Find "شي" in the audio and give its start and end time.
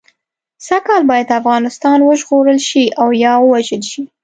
2.69-2.83, 3.91-4.01